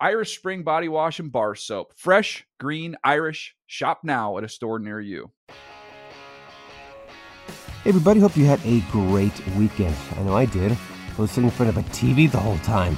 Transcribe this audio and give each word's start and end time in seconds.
Irish 0.00 0.38
Spring 0.38 0.62
Body 0.62 0.88
Wash 0.88 1.18
and 1.18 1.32
Bar 1.32 1.56
Soap. 1.56 1.92
Fresh, 1.96 2.46
green, 2.60 2.94
Irish. 3.02 3.56
Shop 3.66 4.00
now 4.04 4.38
at 4.38 4.44
a 4.44 4.48
store 4.48 4.78
near 4.78 5.00
you. 5.00 5.32
Hey 7.82 7.90
everybody, 7.90 8.20
hope 8.20 8.36
you 8.36 8.44
had 8.44 8.64
a 8.64 8.80
great 8.92 9.32
weekend. 9.56 9.96
I 10.16 10.22
know 10.22 10.36
I 10.36 10.44
did. 10.44 10.70
I 10.72 11.20
was 11.20 11.32
sitting 11.32 11.46
in 11.46 11.50
front 11.50 11.70
of 11.70 11.78
a 11.78 11.88
TV 11.90 12.30
the 12.30 12.38
whole 12.38 12.58
time. 12.58 12.96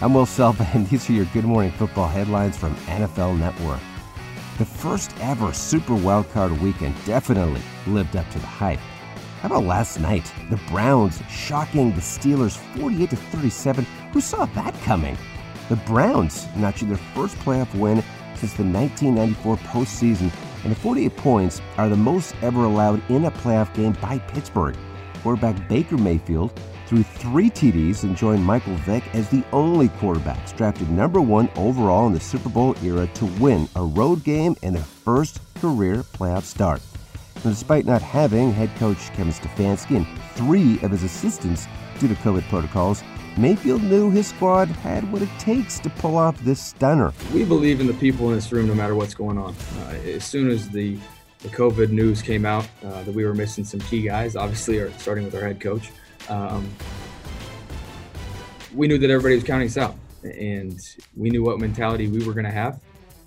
I'm 0.00 0.14
Will 0.14 0.24
Selva, 0.24 0.68
and 0.74 0.86
these 0.86 1.10
are 1.10 1.14
your 1.14 1.24
Good 1.26 1.44
Morning 1.44 1.72
Football 1.72 2.06
headlines 2.06 2.56
from 2.56 2.76
NFL 2.86 3.38
Network. 3.40 3.80
The 4.58 4.64
first 4.64 5.12
ever 5.20 5.52
Super 5.52 5.94
Wildcard 5.94 6.60
weekend 6.60 6.94
definitely 7.04 7.62
lived 7.88 8.14
up 8.14 8.30
to 8.30 8.38
the 8.38 8.46
hype. 8.46 8.78
How 9.40 9.48
about 9.48 9.64
last 9.64 9.98
night? 9.98 10.32
The 10.50 10.60
Browns 10.68 11.20
shocking 11.28 11.92
the 11.92 12.00
Steelers 12.00 12.56
48 12.78 13.10
to 13.10 13.16
37. 13.16 13.84
Who 14.12 14.20
saw 14.20 14.46
that 14.46 14.74
coming? 14.82 15.18
The 15.68 15.76
Browns 15.76 16.46
notching 16.56 16.88
their 16.88 16.96
first 16.96 17.36
playoff 17.38 17.74
win 17.74 18.02
since 18.36 18.52
the 18.54 18.62
1994 18.62 19.56
postseason, 19.56 20.30
and 20.62 20.70
the 20.70 20.76
48 20.76 21.16
points 21.16 21.60
are 21.76 21.88
the 21.88 21.96
most 21.96 22.34
ever 22.42 22.64
allowed 22.64 23.02
in 23.10 23.24
a 23.24 23.30
playoff 23.30 23.74
game 23.74 23.96
by 24.00 24.18
Pittsburgh. 24.18 24.76
Quarterback 25.22 25.68
Baker 25.68 25.96
Mayfield 25.96 26.52
threw 26.86 27.02
three 27.02 27.50
TDs 27.50 28.04
and 28.04 28.16
joined 28.16 28.44
Michael 28.44 28.76
Vick 28.76 29.02
as 29.12 29.28
the 29.28 29.42
only 29.52 29.88
quarterbacks 29.88 30.56
drafted 30.56 30.88
number 30.88 31.20
one 31.20 31.50
overall 31.56 32.06
in 32.06 32.12
the 32.12 32.20
Super 32.20 32.48
Bowl 32.48 32.76
era 32.82 33.08
to 33.14 33.26
win 33.40 33.68
a 33.74 33.82
road 33.82 34.22
game 34.22 34.54
in 34.62 34.74
their 34.74 34.82
first 34.82 35.40
career 35.56 35.96
playoff 35.96 36.42
start. 36.42 36.80
And 37.34 37.54
despite 37.54 37.86
not 37.86 38.02
having 38.02 38.52
head 38.52 38.70
coach 38.76 39.12
Kevin 39.14 39.32
Stefanski 39.32 39.96
and 39.96 40.06
three 40.34 40.80
of 40.82 40.92
his 40.92 41.02
assistants 41.02 41.66
due 41.98 42.06
to 42.06 42.14
COVID 42.14 42.48
protocols, 42.48 43.02
Mayfield 43.38 43.82
knew 43.82 44.10
his 44.10 44.28
squad 44.28 44.68
had 44.68 45.10
what 45.12 45.20
it 45.20 45.28
takes 45.38 45.78
to 45.80 45.90
pull 45.90 46.16
off 46.16 46.38
this 46.40 46.60
stunner. 46.60 47.12
We 47.34 47.44
believe 47.44 47.80
in 47.80 47.86
the 47.86 47.94
people 47.94 48.30
in 48.30 48.34
this 48.34 48.50
room 48.50 48.66
no 48.66 48.74
matter 48.74 48.94
what's 48.94 49.14
going 49.14 49.36
on. 49.36 49.54
Uh, 49.78 49.98
as 50.06 50.24
soon 50.24 50.48
as 50.48 50.70
the, 50.70 50.96
the 51.40 51.48
COVID 51.48 51.90
news 51.90 52.22
came 52.22 52.46
out 52.46 52.66
uh, 52.82 53.02
that 53.02 53.14
we 53.14 53.26
were 53.26 53.34
missing 53.34 53.62
some 53.62 53.80
key 53.80 54.00
guys, 54.00 54.36
obviously, 54.36 54.90
starting 54.92 55.24
with 55.24 55.34
our 55.34 55.42
head 55.42 55.60
coach, 55.60 55.90
um, 56.30 56.66
we 58.74 58.88
knew 58.88 58.96
that 58.96 59.10
everybody 59.10 59.34
was 59.34 59.44
counting 59.44 59.68
us 59.68 59.76
out. 59.76 59.96
And 60.22 60.80
we 61.14 61.28
knew 61.28 61.44
what 61.44 61.60
mentality 61.60 62.08
we 62.08 62.24
were 62.24 62.32
going 62.32 62.46
to 62.46 62.50
have. 62.50 62.80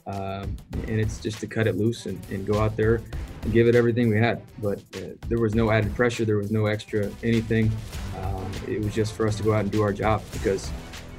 Um, 0.08 0.58
and 0.88 1.00
it's 1.00 1.20
just 1.20 1.40
to 1.42 1.48
cut 1.48 1.68
it 1.68 1.78
loose 1.78 2.08
and, 2.08 2.20
and, 2.32 2.48
go 2.48 2.60
out 2.60 2.76
there 2.76 3.00
and 3.44 3.54
give 3.54 3.68
it 3.68 3.76
everything 3.76 4.10
we 4.10 4.18
had. 4.18 4.42
But 4.58 4.80
uh, 4.96 5.02
there 5.28 5.38
was 5.38 5.54
no 5.54 5.70
added 5.70 5.96
pressure, 5.96 6.26
there 6.26 6.38
was 6.38 6.50
no 6.50 6.66
extra 6.66 7.12
anything. 7.22 7.72
Um, 8.50 8.72
it 8.72 8.82
was 8.82 8.94
just 8.94 9.14
for 9.14 9.28
us 9.28 9.36
to 9.38 9.44
go 9.44 9.54
out 9.54 9.62
and 9.62 9.72
do 9.72 9.82
our 9.82 9.94
job 9.94 10.24
because 10.32 10.72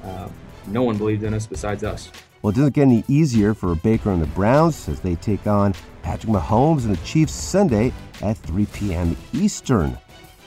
uh, 0.04 0.28
no 0.66 0.82
one 0.82 0.96
believed 0.96 1.22
in 1.22 1.34
us 1.34 1.46
besides 1.46 1.84
us. 1.84 2.10
Well, 2.42 2.50
it 2.52 2.56
doesn't 2.56 2.74
get 2.74 2.82
any 2.82 3.04
easier 3.08 3.52
for 3.52 3.74
Baker 3.74 4.10
and 4.10 4.22
the 4.22 4.26
Browns 4.28 4.88
as 4.88 5.00
they 5.00 5.14
take 5.16 5.46
on 5.46 5.74
Patrick 6.02 6.32
Mahomes 6.32 6.84
and 6.84 6.96
the 6.96 7.04
Chiefs 7.04 7.32
Sunday 7.32 7.92
at 8.22 8.38
3 8.38 8.66
p.m. 8.66 9.16
Eastern. 9.32 9.98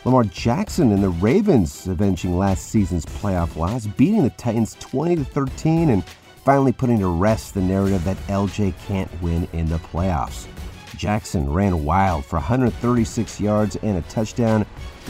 Lamar 0.06 0.24
Jackson 0.26 0.92
and 0.92 1.04
the 1.04 1.10
Ravens 1.10 1.88
avenging 1.88 2.38
last 2.38 2.68
season's 2.68 3.06
playoff 3.06 3.56
loss, 3.56 3.86
beating 3.86 4.24
the 4.24 4.32
Titans 4.32 4.76
20 4.80 5.18
to 5.18 5.24
13 5.24 5.92
and 5.92 6.04
finally 6.44 6.74
putting 6.74 7.00
to 7.00 7.08
rest 7.08 7.54
the 7.54 7.62
narrative 7.62 8.04
that 8.04 8.18
LJ 8.28 8.74
can't 8.86 9.10
win 9.22 9.48
in 9.54 9.70
the 9.70 9.78
playoffs. 9.78 10.48
Jackson 10.98 11.52
ran 11.52 11.84
wild 11.84 12.26
for 12.26 12.38
136 12.38 13.40
yards 13.40 13.76
and 13.78 13.98
a 13.98 14.02
touchdown, 14.04 14.66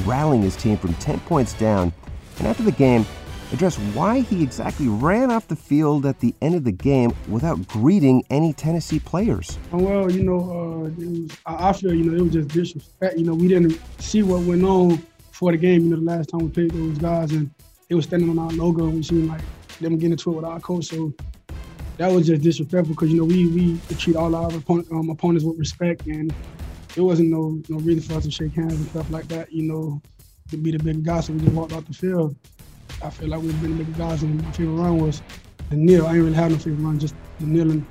rallying 0.06 0.42
his 0.42 0.56
team 0.56 0.78
from 0.78 0.94
10 0.96 1.20
points 1.22 1.54
down. 1.54 1.94
And 2.40 2.48
after 2.48 2.64
the 2.64 2.72
game, 2.72 3.06
addressed 3.54 3.78
why 3.94 4.22
he 4.22 4.42
exactly 4.42 4.88
ran 4.88 5.30
off 5.32 5.48
the 5.48 5.56
field 5.56 6.06
at 6.06 6.20
the 6.20 6.34
end 6.42 6.56
of 6.56 6.64
the 6.64 6.72
game 6.72 7.14
without 7.28 7.66
greeting 7.68 8.24
any 8.30 8.52
Tennessee 8.52 9.00
players. 9.00 9.58
Well, 9.72 10.12
you 10.12 10.24
know, 10.24 10.40
uh, 10.40 10.90
was, 10.90 11.38
I 11.46 11.74
feel 11.74 11.94
you 11.94 12.06
know 12.06 12.18
it 12.18 12.22
was 12.22 12.34
just 12.34 12.48
disrespect. 12.50 13.18
You 13.18 13.26
know, 13.26 13.36
we 13.36 13.48
didn't 13.48 13.80
see 14.00 14.24
what 14.24 14.42
went 14.42 14.64
on 14.64 14.98
for 15.32 15.52
the 15.52 15.58
game. 15.58 15.84
You 15.84 15.90
know, 15.92 15.98
the 15.98 16.04
last 16.04 16.30
time 16.30 16.42
we 16.42 16.50
played 16.50 16.72
those 16.72 16.98
guys, 16.98 17.32
and 17.32 17.50
they 17.88 17.96
were 17.96 18.02
standing 18.02 18.30
on 18.30 18.40
our 18.40 18.52
logo, 18.52 18.86
and 18.86 18.96
we 18.96 19.04
seen 19.04 19.28
like 19.28 19.42
them 19.80 19.98
get 19.98 20.12
into 20.12 20.32
it 20.32 20.36
with 20.36 20.46
our 20.46 20.60
coach. 20.60 20.86
So 20.86 21.14
that 21.98 22.12
was 22.12 22.28
just 22.28 22.42
disrespectful 22.42 22.96
because 22.96 23.12
you 23.12 23.18
know 23.18 23.26
we 23.26 23.48
we 23.48 23.78
treat 23.98 24.16
all 24.16 24.34
our 24.36 24.54
opponent, 24.56 24.88
um, 24.92 25.10
opponents 25.10 25.46
with 25.46 25.58
respect, 25.58 26.06
and 26.08 26.34
it 26.96 27.02
wasn't 27.02 27.30
no 27.30 27.62
no 27.70 27.78
reason 27.80 28.02
for 28.02 28.18
us 28.18 28.24
to 28.26 28.32
shake 28.32 28.54
hands 28.54 28.74
and 28.74 28.88
stuff 28.90 29.10
like 29.12 29.28
that. 29.28 29.52
You 29.52 29.64
know, 29.64 30.02
to 30.50 30.58
be 30.58 30.72
the 30.72 30.80
big 30.80 31.04
guy, 31.04 31.20
so 31.22 31.34
we 31.34 31.40
just 31.40 31.54
walked 31.54 31.74
off 31.74 31.86
the 31.86 31.94
field. 31.94 32.36
I 33.04 33.10
feel 33.10 33.30
like 33.30 33.42
we've 33.42 33.62
been 33.62 33.78
the 33.78 33.84
big 33.84 33.98
guys, 33.98 34.24
and 34.24 34.42
my 34.44 34.52
favorite 34.52 34.76
run 34.76 34.98
was 34.98 35.22
the 35.70 35.76
kneel. 35.76 36.06
I 36.06 36.16
ain't 36.16 36.24
really 36.24 36.34
have 36.34 36.52
no 36.52 36.58
favorite 36.58 36.84
run, 36.84 37.00
just 37.00 37.16
the 37.40 37.46
kneeling 37.46 37.86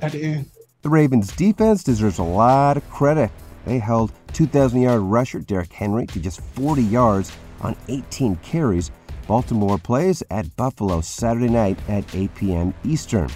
at 0.00 0.12
the 0.12 0.22
end. 0.22 0.50
The 0.82 0.88
Ravens 0.88 1.34
defense 1.36 1.84
deserves 1.84 2.18
a 2.18 2.24
lot 2.24 2.76
of 2.76 2.88
credit. 2.90 3.30
They 3.64 3.78
held 3.78 4.12
2,000 4.32 4.82
yard 4.82 5.00
rusher 5.02 5.38
Derrick 5.38 5.72
Henry 5.72 6.06
to 6.08 6.18
just 6.18 6.40
40 6.40 6.82
yards 6.82 7.30
on 7.60 7.76
18 7.88 8.36
carries 8.36 8.90
Baltimore 9.26 9.78
plays 9.78 10.22
at 10.30 10.54
Buffalo 10.56 11.00
Saturday 11.00 11.48
night 11.48 11.78
at 11.88 12.14
8 12.14 12.34
p.m. 12.34 12.74
Eastern. 12.84 13.28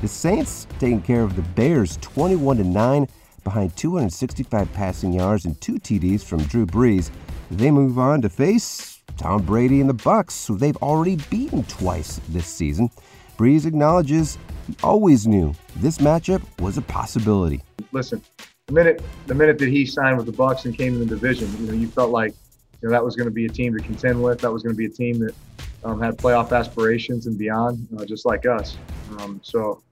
The 0.00 0.08
Saints 0.08 0.66
taking 0.78 1.02
care 1.02 1.22
of 1.22 1.36
the 1.36 1.42
Bears 1.42 1.98
21 2.00 2.72
9 2.72 3.08
behind 3.42 3.76
265 3.76 4.72
passing 4.72 5.12
yards 5.12 5.44
and 5.44 5.60
two 5.60 5.74
TDs 5.74 6.22
from 6.24 6.42
Drew 6.44 6.66
Brees. 6.66 7.10
They 7.50 7.70
move 7.70 7.98
on 7.98 8.22
to 8.22 8.28
face 8.28 9.02
Tom 9.16 9.42
Brady 9.42 9.80
and 9.80 9.88
the 9.88 9.94
Bucs, 9.94 10.46
who 10.46 10.56
they've 10.56 10.76
already 10.78 11.16
beaten 11.30 11.62
twice 11.64 12.20
this 12.28 12.46
season. 12.46 12.90
Brees 13.38 13.66
acknowledges 13.66 14.38
he 14.66 14.76
always 14.82 15.26
knew 15.26 15.54
this 15.76 15.98
matchup 15.98 16.42
was 16.60 16.78
a 16.78 16.82
possibility. 16.82 17.62
Listen, 17.92 18.22
the 18.66 18.72
minute 18.72 19.02
the 19.26 19.34
minute 19.34 19.58
that 19.58 19.68
he 19.68 19.84
signed 19.84 20.16
with 20.16 20.26
the 20.26 20.32
Bucs 20.32 20.64
and 20.64 20.76
came 20.76 20.94
in 20.94 21.00
the 21.00 21.06
division, 21.06 21.50
you 21.60 21.66
know, 21.66 21.74
you 21.74 21.86
felt 21.88 22.10
like 22.10 22.34
you 22.84 22.90
know, 22.90 22.96
that 22.96 23.02
was 23.02 23.16
going 23.16 23.24
to 23.24 23.32
be 23.32 23.46
a 23.46 23.48
team 23.48 23.74
to 23.74 23.82
contend 23.82 24.22
with. 24.22 24.40
That 24.40 24.52
was 24.52 24.62
going 24.62 24.74
to 24.74 24.76
be 24.76 24.84
a 24.84 24.90
team 24.90 25.18
that 25.20 25.34
um, 25.84 26.02
had 26.02 26.18
playoff 26.18 26.52
aspirations 26.52 27.26
and 27.26 27.38
beyond, 27.38 27.88
uh, 27.98 28.04
just 28.04 28.26
like 28.26 28.44
us. 28.44 28.76
Um, 29.18 29.40
so 29.42 29.82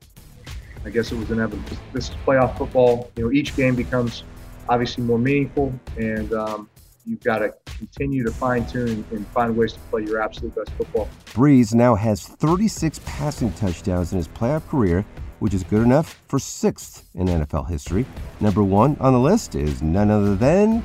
I 0.84 0.91
guess 0.91 1.10
it 1.10 1.16
was 1.16 1.30
inevitable. 1.30 1.78
This 1.94 2.10
is 2.10 2.16
playoff 2.16 2.58
football. 2.58 3.10
You 3.16 3.25
know, 3.25 3.32
each 3.32 3.56
game 3.56 3.75
becomes 3.76 4.25
obviously 4.69 5.04
more 5.04 5.19
meaningful, 5.19 5.72
and 5.97 6.34
um, 6.34 6.69
you've 7.06 7.22
got 7.22 7.38
to 7.38 7.54
continue 7.64 8.25
to 8.25 8.30
fine 8.30 8.66
tune 8.66 9.06
and 9.10 9.26
find 9.28 9.56
ways 9.56 9.72
to 9.72 9.78
play 9.91 10.04
your 10.04 10.20
absolute 10.20 10.54
best 10.54 10.72
football. 10.72 11.09
Brees 11.28 11.72
now 11.72 11.94
has 11.94 12.28
36 12.28 13.00
passing 13.06 13.53
touchdowns 13.53 14.12
in 14.12 14.19
his 14.19 14.28
playoff 14.28 14.69
career, 14.69 15.03
which 15.38 15.54
is 15.54 15.64
good 15.64 15.82
enough 15.82 16.20
for 16.28 16.38
sixth 16.38 17.09
in 17.14 17.26
NFL 17.26 17.70
history. 17.70 18.04
Number 18.41 18.62
one 18.62 18.98
on 19.00 19.14
the 19.14 19.19
list 19.19 19.54
is 19.54 19.80
none 19.80 20.10
other 20.10 20.36
than 20.36 20.84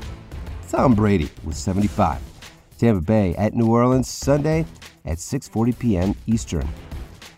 Tom 0.69 0.95
Brady 0.95 1.29
with 1.43 1.55
75. 1.55 2.19
Tampa 2.77 3.01
Bay 3.01 3.33
at 3.35 3.53
New 3.53 3.71
Orleans 3.71 4.09
Sunday 4.09 4.65
at 5.05 5.17
6:40 5.17 5.79
p.m. 5.79 6.15
Eastern. 6.27 6.67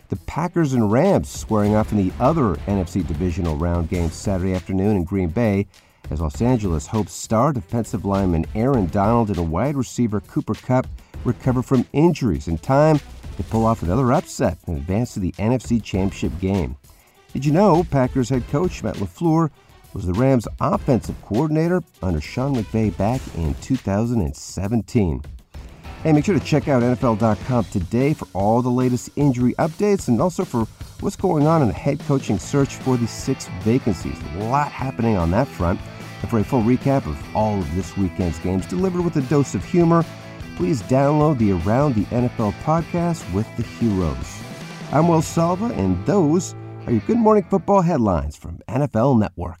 The 0.08 0.16
Packers 0.16 0.72
and 0.72 0.90
Rams 0.90 1.28
squaring 1.28 1.76
off 1.76 1.92
in 1.92 1.98
the 1.98 2.12
other 2.18 2.56
NFC 2.66 3.06
divisional 3.06 3.56
round 3.56 3.88
game 3.88 4.10
Saturday 4.10 4.54
afternoon 4.54 4.96
in 4.96 5.04
Green 5.04 5.28
Bay 5.28 5.66
as 6.10 6.20
Los 6.20 6.42
Angeles 6.42 6.88
hopes 6.88 7.12
star 7.12 7.52
defensive 7.52 8.04
lineman 8.04 8.44
Aaron 8.56 8.86
Donald 8.86 9.30
and 9.30 9.50
wide 9.50 9.76
receiver 9.76 10.20
Cooper 10.20 10.54
Kupp 10.54 10.88
recover 11.24 11.62
from 11.62 11.86
injuries 11.92 12.48
in 12.48 12.58
time 12.58 12.98
to 13.36 13.42
pull 13.44 13.64
off 13.64 13.82
another 13.82 14.12
upset 14.12 14.58
and 14.66 14.76
advance 14.76 15.14
to 15.14 15.20
the 15.20 15.32
NFC 15.32 15.82
Championship 15.82 16.32
game. 16.40 16.76
Did 17.32 17.44
you 17.44 17.52
know 17.52 17.84
Packers 17.84 18.28
head 18.28 18.46
coach 18.48 18.82
Matt 18.82 18.96
LaFleur 18.96 19.50
was 19.94 20.06
the 20.06 20.12
Rams' 20.12 20.46
offensive 20.60 21.20
coordinator 21.22 21.82
under 22.02 22.20
Sean 22.20 22.54
McVay 22.54 22.96
back 22.96 23.20
in 23.36 23.54
2017. 23.54 25.22
Hey, 26.02 26.12
make 26.12 26.24
sure 26.24 26.38
to 26.38 26.44
check 26.44 26.68
out 26.68 26.82
NFL.com 26.82 27.64
today 27.64 28.14
for 28.14 28.26
all 28.32 28.62
the 28.62 28.70
latest 28.70 29.10
injury 29.16 29.54
updates 29.58 30.08
and 30.08 30.20
also 30.20 30.44
for 30.44 30.64
what's 31.00 31.16
going 31.16 31.46
on 31.46 31.60
in 31.62 31.68
the 31.68 31.74
head 31.74 32.00
coaching 32.00 32.38
search 32.38 32.76
for 32.76 32.96
the 32.96 33.06
six 33.06 33.48
vacancies. 33.60 34.18
A 34.36 34.44
lot 34.44 34.72
happening 34.72 35.16
on 35.16 35.30
that 35.32 35.46
front. 35.46 35.80
And 36.22 36.30
for 36.30 36.38
a 36.38 36.44
full 36.44 36.62
recap 36.62 37.06
of 37.06 37.36
all 37.36 37.58
of 37.58 37.74
this 37.74 37.96
weekend's 37.96 38.38
games 38.38 38.66
delivered 38.66 39.02
with 39.02 39.16
a 39.16 39.22
dose 39.22 39.54
of 39.54 39.64
humor, 39.64 40.04
please 40.56 40.82
download 40.82 41.38
the 41.38 41.52
Around 41.52 41.94
the 41.94 42.04
NFL 42.06 42.52
podcast 42.62 43.30
with 43.32 43.46
the 43.56 43.62
heroes. 43.62 44.40
I'm 44.92 45.08
Will 45.08 45.22
Selva, 45.22 45.66
and 45.66 46.04
those 46.06 46.54
are 46.86 46.92
your 46.92 47.00
Good 47.02 47.18
Morning 47.18 47.44
Football 47.48 47.82
headlines 47.82 48.36
from 48.36 48.58
NFL 48.68 49.18
Network. 49.18 49.60